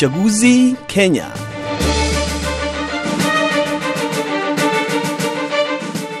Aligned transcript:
Uchaguzi 0.00 0.76
Kenya. 0.86 1.26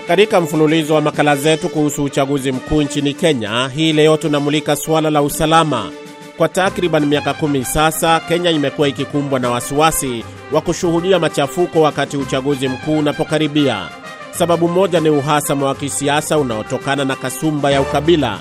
Katika 0.08 0.40
mfululizo 0.40 0.94
wa 0.94 1.00
makala 1.00 1.36
zetu 1.36 1.68
kuhusu 1.68 2.04
uchaguzi 2.04 2.52
mkuu 2.52 2.82
nchini 2.82 3.14
Kenya, 3.14 3.68
hii 3.74 3.92
leo 3.92 4.16
tunamulika 4.16 4.76
suala 4.76 5.10
la 5.10 5.22
usalama. 5.22 5.90
Kwa 6.36 6.48
takriban 6.48 7.06
miaka 7.06 7.34
kumi 7.34 7.64
sasa, 7.64 8.20
Kenya 8.20 8.50
imekuwa 8.50 8.88
ikikumbwa 8.88 9.38
na 9.40 9.50
wasiwasi 9.50 10.24
wa 10.52 10.60
kushuhudia 10.60 11.18
machafuko 11.18 11.80
wakati 11.80 12.16
uchaguzi 12.16 12.68
mkuu 12.68 12.98
unapokaribia. 12.98 13.88
Sababu 14.30 14.68
moja 14.68 15.00
ni 15.00 15.10
uhasama 15.10 15.66
wa 15.66 15.74
kisiasa 15.74 16.38
unaotokana 16.38 17.04
na 17.04 17.16
kasumba 17.16 17.70
ya 17.70 17.80
ukabila. 17.80 18.40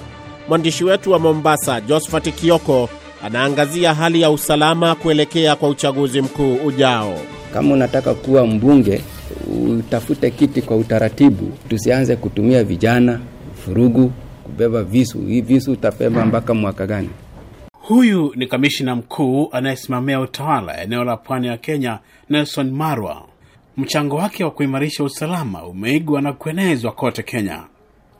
Mwandishi 0.49 0.83
wetu 0.83 1.11
wa 1.11 1.19
Mombasa, 1.19 1.81
Josephat 1.81 2.35
Kioko, 2.35 2.89
anaangazia 3.25 3.93
hali 3.93 4.21
ya 4.21 4.31
usalama 4.31 4.95
kuelekea 4.95 5.55
kwa 5.55 5.69
uchaguzi 5.69 6.21
mkuu 6.21 6.53
ujao. 6.55 7.19
Kama 7.53 7.73
unataka 7.73 8.13
kuwa 8.13 8.47
mbunge, 8.47 9.01
utafute 9.69 10.31
kiti 10.31 10.61
kwa 10.61 10.77
utaratibu, 10.77 11.51
tusianze 11.69 12.15
kutumia 12.15 12.63
vijana, 12.63 13.19
furugu, 13.65 14.11
kubeba 14.43 14.83
visu. 14.83 15.21
Hii 15.21 15.41
visu 15.41 15.71
utapeba 15.71 16.25
mpaka 16.25 16.53
mwaka 16.53 16.87
gani? 16.87 17.09
Huyu 17.79 18.33
ni 18.35 18.47
kamishina 18.47 18.95
mkuu 18.95 19.49
anayesimamia 19.51 20.19
utawala 20.19 20.81
eneo 20.83 21.03
la 21.03 21.17
pwani 21.17 21.47
ya 21.47 21.57
Kenya, 21.57 21.99
Nelson 22.29 22.71
Marwa. 22.71 23.21
Mchango 23.77 24.15
wake 24.15 24.43
wa 24.43 24.51
kuimarisha 24.51 25.03
usalama 25.03 25.65
umeigwa 25.65 26.21
na 26.21 26.33
kuenezwa 26.33 26.91
kote 26.91 27.23
Kenya. 27.23 27.63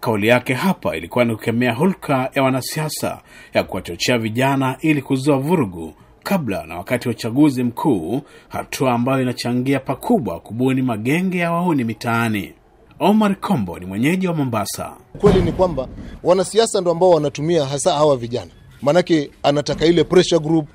Kauli 0.05 0.27
yake 0.27 0.53
hapa 0.53 0.95
ilikuwa 0.97 1.25
ni 1.25 1.35
kukemea 1.35 1.73
hulka 1.73 2.29
ya 2.35 2.43
wanasiasa 2.43 3.21
ya 3.53 3.63
kuwachochea 3.63 4.17
vijana 4.17 4.77
ili 4.81 5.01
kuzua 5.01 5.37
vurugu 5.37 5.93
kabla 6.23 6.65
na 6.65 6.77
wakati 6.77 7.07
wa 7.07 7.11
uchaguzi 7.11 7.63
mkuu, 7.63 8.21
hatua 8.49 8.93
ambayo 8.93 9.21
inachangia 9.21 9.79
pakubwa 9.79 10.39
kubuni 10.39 10.81
magenge 10.81 11.37
ya 11.37 11.51
wahuni 11.51 11.83
mitaani. 11.83 12.53
Omar 12.99 13.35
Kombo 13.39 13.79
ni 13.79 13.85
mwenyeji 13.85 14.27
wa 14.27 14.33
Mombasa. 14.33 14.93
Ukweli 15.15 15.41
ni 15.41 15.51
kwamba 15.51 15.87
wanasiasa 16.23 16.81
ndo 16.81 16.91
ambao 16.91 17.09
wanatumia 17.09 17.65
hasa 17.65 17.93
hawa 17.93 18.17
vijana, 18.17 18.51
maanake 18.81 19.31
anataka 19.43 19.85
ile 19.85 20.03
pressure 20.03 20.39
group, 20.39 20.67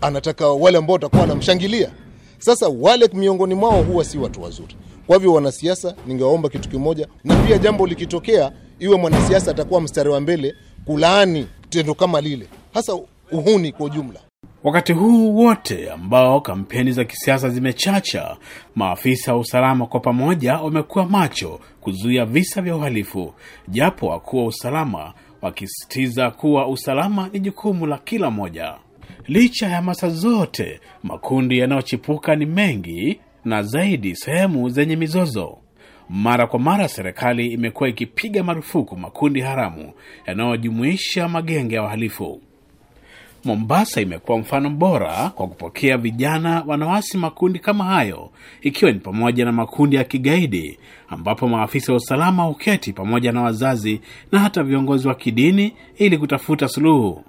anataka 0.00 0.48
wale 0.48 0.78
ambao 0.78 0.94
watakuwa 0.94 1.20
wanamshangilia. 1.22 1.90
Sasa 2.38 2.68
wale 2.68 3.10
miongoni 3.14 3.54
mwao 3.54 3.82
huwa 3.82 4.04
si 4.04 4.18
watu 4.18 4.42
wazuri. 4.42 4.76
Kwa 5.06 5.16
hivyo 5.16 5.32
wanasiasa, 5.32 5.94
ningewaomba 6.06 6.48
kitu 6.48 6.68
kimoja, 6.68 7.08
na 7.24 7.36
pia 7.36 7.58
jambo 7.58 7.86
likitokea, 7.86 8.52
iwe 8.78 8.96
mwanasiasa 8.98 9.50
atakuwa 9.50 9.80
mstari 9.80 10.08
wa 10.08 10.20
mbele 10.20 10.54
kulaani 10.84 11.46
tendo 11.68 11.94
kama 11.94 12.20
lile, 12.20 12.46
hasa 12.74 12.98
uhuni 13.32 13.72
kwa 13.72 13.86
ujumla. 13.86 14.20
Wakati 14.64 14.92
huu 14.92 15.36
wote 15.36 15.90
ambao 15.90 16.40
kampeni 16.40 16.92
za 16.92 17.04
kisiasa 17.04 17.48
zimechacha, 17.48 18.36
maafisa 18.74 19.32
wa 19.34 19.38
usalama 19.40 19.86
kwa 19.86 20.00
pamoja 20.00 20.54
wamekuwa 20.54 21.06
macho 21.06 21.60
kuzuia 21.80 22.24
visa 22.26 22.62
vya 22.62 22.76
uhalifu, 22.76 23.34
japo 23.68 24.06
wakuu 24.06 24.36
wa 24.38 24.46
usalama 24.46 25.12
wakisisitiza 25.42 26.30
kuwa 26.30 26.68
usalama 26.68 27.28
ni 27.32 27.40
jukumu 27.40 27.86
la 27.86 27.98
kila 27.98 28.30
mmoja. 28.30 28.74
Licha 29.26 29.66
ya 29.68 29.76
hamasa 29.76 30.08
zote, 30.08 30.80
makundi 31.02 31.58
yanayochipuka 31.58 32.36
ni 32.36 32.46
mengi 32.46 33.20
na 33.44 33.62
zaidi 33.62 34.16
sehemu 34.16 34.68
zenye 34.68 34.96
mizozo. 34.96 35.58
Mara 36.08 36.46
kwa 36.46 36.58
mara 36.58 36.88
serikali 36.88 37.46
imekuwa 37.46 37.88
ikipiga 37.88 38.42
marufuku 38.44 38.96
makundi 38.96 39.40
haramu 39.40 39.92
yanayojumuisha 40.26 41.28
magenge 41.28 41.74
ya 41.74 41.82
wahalifu. 41.82 42.40
Mombasa 43.44 44.00
imekuwa 44.00 44.38
mfano 44.38 44.70
bora 44.70 45.30
kwa 45.34 45.48
kupokea 45.48 45.98
vijana 45.98 46.64
wanaoasi 46.66 47.18
makundi 47.18 47.58
kama 47.58 47.84
hayo, 47.84 48.30
ikiwa 48.62 48.92
ni 48.92 48.98
pamoja 48.98 49.44
na 49.44 49.52
makundi 49.52 49.96
ya 49.96 50.04
kigaidi, 50.04 50.78
ambapo 51.08 51.48
maafisa 51.48 51.92
wa 51.92 51.98
usalama 51.98 52.42
huketi 52.42 52.92
pamoja 52.92 53.32
na 53.32 53.42
wazazi 53.42 54.00
na 54.32 54.38
hata 54.38 54.62
viongozi 54.62 55.08
wa 55.08 55.14
kidini 55.14 55.72
ili 55.96 56.18
kutafuta 56.18 56.68
suluhu. 56.68 57.24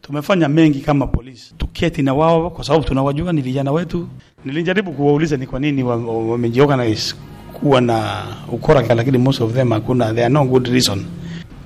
Tumefanya 0.00 0.48
mengi 0.48 0.80
kama 0.80 1.06
polisi, 1.06 1.54
tuketi 1.58 2.02
na 2.02 2.14
wao 2.14 2.50
kwa 2.50 2.64
sababu 2.64 2.84
tunawajua 2.84 3.32
ni 3.32 3.40
vijana 3.40 3.72
wetu. 3.72 4.08
Nilijaribu 4.44 4.92
kuwauliza 4.92 5.36
ni 5.36 5.46
kwa 5.46 5.60
nini 5.60 5.82
wamejiorganize 5.82 7.14
kuwa 7.60 7.80
na 7.80 8.22
ukora, 8.52 8.94
lakini 8.94 9.18
most 9.18 9.40
of 9.40 9.52
them 9.54 9.70
hakuna, 9.70 10.04
there 10.12 10.24
are 10.24 10.32
no 10.34 10.44
good 10.44 10.66
reason. 10.68 11.04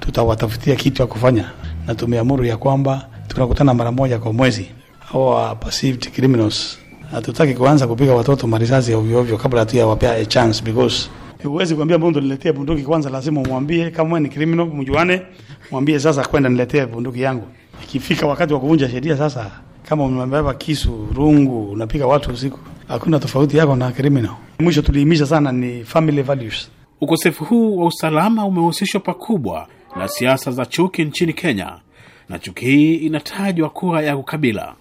Tutawatafutia 0.00 0.76
kitu 0.76 1.02
ya 1.02 1.06
kufanya, 1.06 1.50
na 1.86 1.94
tumeamuru 1.94 2.44
ya 2.44 2.56
kwamba 2.56 3.06
tunakutana 3.28 3.74
mara 3.74 3.92
moja 3.92 4.18
kwa 4.18 4.32
mwezi 4.32 4.66
Hawa 5.12 5.56
perceived 5.56 6.10
criminals. 6.12 6.78
Hatutaki 7.12 7.54
kuanza 7.54 7.86
kupiga 7.86 8.14
watoto 8.14 8.46
marisasi 8.46 8.94
ovyo 8.94 9.18
ovyo 9.18 9.36
kabla 9.38 9.66
tu 9.66 9.76
yawapea 9.76 10.12
a 10.14 10.24
chance 10.26 10.62
because 10.64 11.10
huwezi 11.44 11.74
kuambia 11.74 11.98
mtu 11.98 12.20
niletee 12.20 12.52
bunduki 12.52 12.82
kwanza, 12.82 13.10
lazima 13.10 13.40
umwambie 13.40 13.90
kama 13.90 14.20
ni 14.20 14.28
criminal, 14.28 14.66
mjuane, 14.66 15.22
mwambie 15.70 16.00
sasa, 16.00 16.24
kwenda 16.24 16.48
niletee 16.48 16.86
bunduki 16.86 17.20
yangu. 17.22 17.46
Ikifika 17.84 18.26
wakati 18.26 18.52
wa 18.54 18.60
kuvunja 18.60 18.88
sheria 18.90 19.16
sasa, 19.16 19.50
kama 19.88 20.04
umebeba 20.04 20.54
kisu, 20.54 21.08
rungu, 21.14 21.70
unapiga 21.70 22.06
watu 22.06 22.30
usiku, 22.30 22.58
hakuna 22.90 23.18
tofauti 23.18 23.56
yako 23.56 23.76
na 23.76 23.92
criminal. 23.92 24.34
Mwisho 24.58 24.82
tulihimiza 24.82 25.26
sana 25.26 25.52
ni 25.52 25.84
family 25.84 26.22
values. 26.22 26.70
Ukosefu 27.00 27.44
huu 27.44 27.76
wa 27.78 27.86
usalama 27.86 28.44
umehusishwa 28.46 29.00
pakubwa 29.00 29.68
na 29.96 30.08
siasa 30.08 30.50
za 30.50 30.66
chuki 30.66 31.04
nchini 31.04 31.32
Kenya, 31.32 31.80
na 32.28 32.38
chuki 32.38 32.64
hii 32.66 32.94
inatajwa 32.94 33.70
kuwa 33.70 34.02
ya 34.02 34.16
ukabila. 34.16 34.74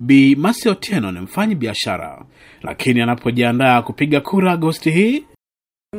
Bi 0.00 0.36
Masi 0.36 0.68
Otieno 0.68 1.12
ni 1.12 1.20
mfanyi 1.20 1.54
biashara, 1.54 2.24
lakini 2.62 3.00
anapojiandaa 3.00 3.82
kupiga 3.82 4.20
kura 4.20 4.52
Agosti 4.52 4.90
hii, 4.90 5.24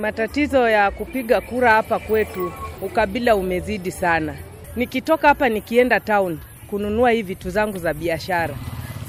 matatizo 0.01 0.69
ya 0.69 0.91
kupiga 0.91 1.41
kura 1.41 1.71
hapa 1.71 1.99
kwetu, 1.99 2.51
ukabila 2.81 3.35
umezidi 3.35 3.91
sana. 3.91 4.35
Nikitoka 4.75 5.27
hapa 5.27 5.49
nikienda 5.49 5.99
town 5.99 6.39
kununua 6.69 7.11
hii 7.11 7.21
vitu 7.21 7.49
zangu 7.49 7.77
za 7.77 7.93
biashara, 7.93 8.55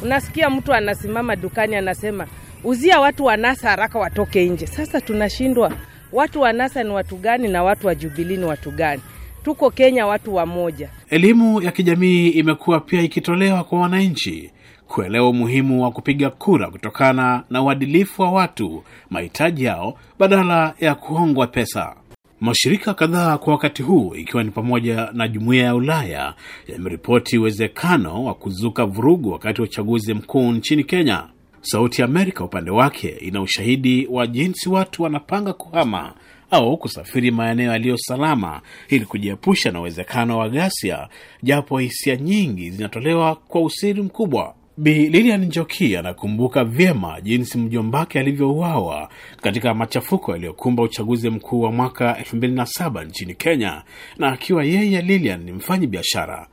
unasikia 0.02 0.50
mtu 0.50 0.74
anasimama 0.74 1.36
dukani 1.36 1.76
anasema 1.76 2.26
uzia 2.64 3.00
watu 3.00 3.24
wa 3.24 3.36
NASA 3.36 3.70
haraka 3.70 3.98
watoke 3.98 4.44
nje. 4.44 4.66
Sasa 4.66 5.00
tunashindwa, 5.00 5.72
watu 6.12 6.40
wa 6.40 6.52
NASA 6.52 6.82
ni 6.84 6.90
watu 6.90 7.16
gani 7.16 7.48
na 7.48 7.62
watu 7.62 7.86
wa 7.86 7.94
Jubilee 7.94 8.36
ni 8.36 8.44
watu 8.44 8.70
gani? 8.70 9.02
Tuko 9.44 9.70
Kenya 9.70 10.06
watu 10.06 10.34
wamoja. 10.34 10.88
elimu 11.10 11.62
ya 11.62 11.70
kijamii 11.72 12.28
imekuwa 12.28 12.80
pia 12.80 13.02
ikitolewa 13.02 13.64
kwa 13.64 13.80
wananchi 13.80 14.50
kuelewa 14.88 15.28
umuhimu 15.28 15.82
wa 15.82 15.90
kupiga 15.90 16.30
kura 16.30 16.70
kutokana 16.70 17.42
na 17.50 17.62
uadilifu 17.62 18.22
wa 18.22 18.30
watu, 18.32 18.84
mahitaji 19.10 19.64
yao, 19.64 19.98
badala 20.18 20.74
ya 20.80 20.94
kuongwa 20.94 21.46
pesa. 21.46 21.94
Mashirika 22.40 22.94
kadhaa 22.94 23.38
kwa 23.38 23.52
wakati 23.52 23.82
huu 23.82 24.14
ikiwa 24.14 24.44
ni 24.44 24.50
pamoja 24.50 25.08
na 25.12 25.28
Jumuiya 25.28 25.64
ya 25.64 25.74
Ulaya 25.74 26.34
yameripoti 26.68 27.38
uwezekano 27.38 28.24
wa 28.24 28.34
kuzuka 28.34 28.86
vurugu 28.86 29.30
wakati 29.30 29.60
wa 29.60 29.64
uchaguzi 29.64 30.14
mkuu 30.14 30.52
nchini 30.52 30.84
Kenya. 30.84 31.24
Sauti 31.60 32.00
ya 32.00 32.08
Amerika 32.08 32.44
upande 32.44 32.70
wake 32.70 33.08
ina 33.08 33.40
ushahidi 33.42 34.06
wa 34.10 34.26
jinsi 34.26 34.68
watu 34.68 35.02
wanapanga 35.02 35.52
kuhama 35.52 36.14
au 36.50 36.76
kusafiri 36.76 37.30
maeneo 37.30 37.72
yaliyo 37.72 37.96
salama 37.98 38.60
ili 38.88 39.04
kujiepusha 39.04 39.70
na 39.70 39.80
uwezekano 39.80 40.38
wa 40.38 40.48
ghasia, 40.48 41.08
japo 41.42 41.78
hisia 41.78 42.16
nyingi 42.16 42.70
zinatolewa 42.70 43.34
kwa 43.36 43.60
usiri 43.62 44.02
mkubwa. 44.02 44.54
Bi 44.80 44.94
Lilian 45.08 45.44
Njoki 45.44 45.96
anakumbuka 45.96 46.64
vyema 46.64 47.20
jinsi 47.20 47.58
mjombake 47.58 48.20
alivyouawa 48.20 49.08
katika 49.42 49.74
machafuko 49.74 50.32
yaliyokumba 50.32 50.82
uchaguzi 50.82 51.30
mkuu 51.30 51.60
wa 51.60 51.72
mwaka 51.72 52.12
2007 52.32 53.04
nchini 53.06 53.34
Kenya, 53.34 53.82
na 54.18 54.28
akiwa 54.32 54.64
yeye 54.64 55.02
Lilian 55.02 55.42
ni 55.44 55.52
mfanyi 55.52 55.86
biashara, 55.86 56.48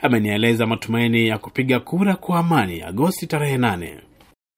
amenieleza 0.00 0.66
matumaini 0.66 1.26
ya 1.28 1.38
kupiga 1.38 1.80
kura 1.80 2.16
kwa 2.16 2.38
amani 2.38 2.82
Agosti 2.82 3.26
tarehe 3.26 3.56
8. 3.58 3.88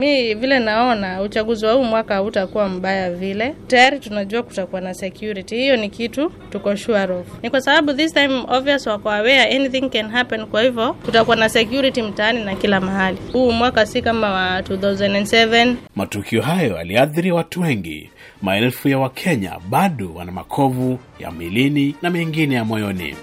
Mi 0.03 0.35
vile 0.35 0.59
naona 0.59 1.23
uchaguzi 1.23 1.67
wa 1.67 1.73
huu 1.73 1.85
mwaka 1.85 2.15
hautakuwa 2.15 2.69
mbaya 2.69 3.11
vile. 3.11 3.55
Tayari 3.67 3.99
tunajua 4.01 4.43
kutakuwa 4.43 4.81
na 4.81 4.95
security, 4.95 5.57
hiyo 5.57 5.77
ni 5.77 5.89
kitu 5.91 6.31
tuko 6.51 6.77
sure 6.77 7.03
of. 7.03 7.27
Ni 7.43 7.51
kwa 7.51 7.61
sababu 7.61 7.93
this 7.95 8.13
time 8.15 8.45
obvious 8.49 8.87
wako 8.87 9.11
aware 9.11 9.43
anything 9.57 9.89
can 9.91 10.09
happen, 10.11 10.47
kwa 10.47 10.63
hivyo 10.63 10.93
kutakuwa 10.95 11.37
na 11.37 11.49
security 11.49 12.03
mtaani 12.03 12.45
na 12.45 12.55
kila 12.57 12.81
mahali. 12.81 13.19
Huu 13.33 13.53
mwaka 13.53 13.87
si 13.87 14.03
kama 14.03 14.31
wa 14.33 14.61
2007. 14.63 15.75
Matukio 15.97 16.43
hayo 16.43 16.77
yaliathiri 16.77 17.33
watu 17.33 17.61
wengi. 17.61 18.11
Maelfu 18.43 18.89
ya 18.89 18.99
Wakenya 18.99 19.53
bado 19.71 20.15
wana 20.15 20.33
makovu 20.33 20.99
ya 21.19 21.31
milini 21.31 21.95
na 22.03 22.11
mengine 22.11 22.55
ya 22.55 22.65
moyoni, 22.65 23.17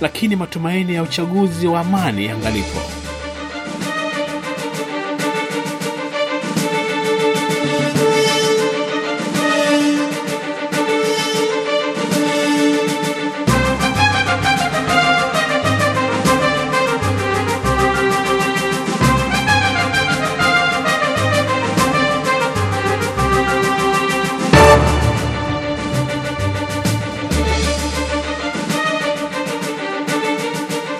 lakini 0.00 0.36
matumaini 0.36 0.94
ya 0.94 1.02
uchaguzi 1.02 1.66
wa 1.66 1.80
amani 1.80 2.26
yangalipo. 2.26 2.80